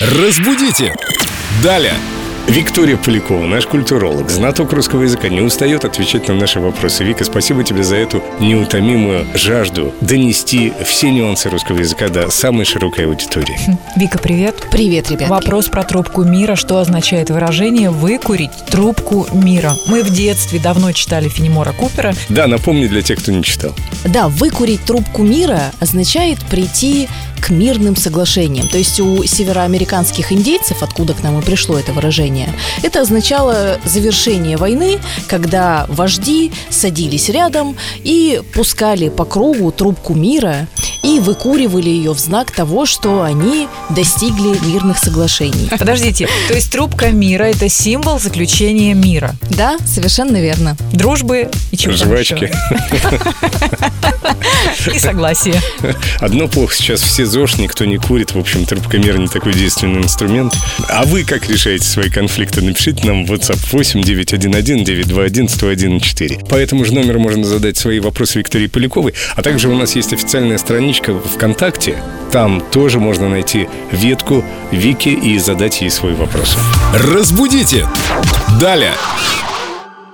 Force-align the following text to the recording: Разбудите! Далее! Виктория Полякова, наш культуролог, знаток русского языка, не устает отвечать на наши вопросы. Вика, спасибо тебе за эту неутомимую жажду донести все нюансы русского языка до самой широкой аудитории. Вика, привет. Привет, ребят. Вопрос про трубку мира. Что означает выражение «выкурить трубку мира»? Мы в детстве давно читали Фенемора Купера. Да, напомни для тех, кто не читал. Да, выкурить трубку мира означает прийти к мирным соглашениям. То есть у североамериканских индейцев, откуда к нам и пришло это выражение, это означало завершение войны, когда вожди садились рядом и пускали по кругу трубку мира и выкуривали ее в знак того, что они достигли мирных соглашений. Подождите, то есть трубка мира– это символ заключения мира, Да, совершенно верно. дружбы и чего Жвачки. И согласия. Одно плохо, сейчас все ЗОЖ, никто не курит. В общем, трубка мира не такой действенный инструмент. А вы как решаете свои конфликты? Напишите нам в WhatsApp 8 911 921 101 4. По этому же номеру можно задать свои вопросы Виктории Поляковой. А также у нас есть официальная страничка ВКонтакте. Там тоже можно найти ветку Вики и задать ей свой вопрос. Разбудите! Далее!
Разбудите! 0.00 0.94
Далее! 1.62 1.94
Виктория 2.48 2.96
Полякова, 2.96 3.44
наш 3.44 3.66
культуролог, 3.66 4.30
знаток 4.30 4.72
русского 4.72 5.02
языка, 5.02 5.28
не 5.28 5.40
устает 5.40 5.84
отвечать 5.84 6.28
на 6.28 6.34
наши 6.34 6.60
вопросы. 6.60 7.02
Вика, 7.02 7.24
спасибо 7.24 7.64
тебе 7.64 7.82
за 7.82 7.96
эту 7.96 8.22
неутомимую 8.38 9.26
жажду 9.34 9.92
донести 10.00 10.72
все 10.84 11.10
нюансы 11.10 11.50
русского 11.50 11.78
языка 11.78 12.08
до 12.08 12.30
самой 12.30 12.64
широкой 12.64 13.06
аудитории. 13.06 13.58
Вика, 13.96 14.18
привет. 14.18 14.68
Привет, 14.70 15.10
ребят. 15.10 15.28
Вопрос 15.28 15.66
про 15.66 15.82
трубку 15.82 16.22
мира. 16.22 16.54
Что 16.54 16.78
означает 16.78 17.30
выражение 17.30 17.90
«выкурить 17.90 18.52
трубку 18.70 19.26
мира»? 19.32 19.72
Мы 19.88 20.04
в 20.04 20.10
детстве 20.10 20.60
давно 20.60 20.92
читали 20.92 21.28
Фенемора 21.28 21.72
Купера. 21.72 22.14
Да, 22.28 22.46
напомни 22.46 22.86
для 22.86 23.02
тех, 23.02 23.18
кто 23.18 23.32
не 23.32 23.42
читал. 23.42 23.74
Да, 24.04 24.28
выкурить 24.28 24.84
трубку 24.84 25.24
мира 25.24 25.72
означает 25.80 26.38
прийти 26.44 27.08
к 27.40 27.50
мирным 27.50 27.94
соглашениям. 27.94 28.66
То 28.66 28.78
есть 28.78 28.98
у 28.98 29.22
североамериканских 29.24 30.32
индейцев, 30.32 30.82
откуда 30.82 31.14
к 31.14 31.22
нам 31.22 31.38
и 31.38 31.42
пришло 31.42 31.78
это 31.78 31.92
выражение, 31.92 32.35
это 32.82 33.00
означало 33.00 33.78
завершение 33.84 34.56
войны, 34.56 34.98
когда 35.28 35.86
вожди 35.88 36.52
садились 36.70 37.28
рядом 37.28 37.76
и 38.04 38.40
пускали 38.54 39.08
по 39.08 39.24
кругу 39.24 39.70
трубку 39.72 40.14
мира 40.14 40.68
и 41.02 41.20
выкуривали 41.20 41.88
ее 41.88 42.12
в 42.12 42.18
знак 42.18 42.50
того, 42.50 42.86
что 42.86 43.22
они 43.22 43.68
достигли 43.90 44.58
мирных 44.66 44.98
соглашений. 44.98 45.68
Подождите, 45.78 46.28
то 46.48 46.54
есть 46.54 46.70
трубка 46.72 47.10
мира– 47.10 47.44
это 47.44 47.68
символ 47.68 48.18
заключения 48.18 48.94
мира, 48.94 49.34
Да, 49.50 49.76
совершенно 49.86 50.36
верно. 50.36 50.76
дружбы 50.92 51.50
и 51.70 51.76
чего 51.76 51.94
Жвачки. 51.94 52.52
И 54.94 54.98
согласия. 54.98 55.60
Одно 56.20 56.48
плохо, 56.48 56.74
сейчас 56.74 57.02
все 57.02 57.26
ЗОЖ, 57.26 57.58
никто 57.58 57.84
не 57.84 57.98
курит. 57.98 58.34
В 58.34 58.38
общем, 58.38 58.64
трубка 58.66 58.98
мира 58.98 59.18
не 59.18 59.28
такой 59.28 59.52
действенный 59.52 60.02
инструмент. 60.02 60.54
А 60.88 61.04
вы 61.04 61.24
как 61.24 61.48
решаете 61.48 61.84
свои 61.84 62.10
конфликты? 62.10 62.62
Напишите 62.62 63.06
нам 63.06 63.26
в 63.26 63.32
WhatsApp 63.32 63.58
8 63.72 64.02
911 64.02 64.84
921 64.84 65.48
101 65.48 66.00
4. 66.00 66.38
По 66.48 66.54
этому 66.54 66.84
же 66.84 66.94
номеру 66.94 67.20
можно 67.20 67.44
задать 67.44 67.76
свои 67.76 68.00
вопросы 68.00 68.38
Виктории 68.38 68.66
Поляковой. 68.66 69.14
А 69.34 69.42
также 69.42 69.68
у 69.68 69.74
нас 69.74 69.96
есть 69.96 70.12
официальная 70.12 70.58
страничка 70.58 71.14
ВКонтакте. 71.14 71.96
Там 72.32 72.60
тоже 72.60 73.00
можно 73.00 73.28
найти 73.28 73.68
ветку 73.92 74.44
Вики 74.72 75.08
и 75.08 75.38
задать 75.38 75.80
ей 75.80 75.90
свой 75.90 76.14
вопрос. 76.14 76.56
Разбудите! 76.92 77.86
Далее! 78.60 78.92